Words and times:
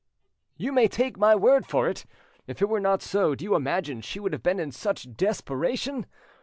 "You 0.57 0.71
may 0.71 0.87
take 0.87 1.19
my 1.19 1.35
word 1.35 1.67
for 1.67 1.87
it. 1.87 2.07
If 2.47 2.59
it 2.59 2.67
were 2.67 2.79
not 2.79 3.03
so, 3.03 3.35
do 3.35 3.45
you 3.45 3.53
imagine 3.53 4.01
she 4.01 4.19
would 4.19 4.33
have 4.33 4.41
been 4.41 4.59
in 4.59 4.71
such 4.71 5.13
desperation? 5.15 6.07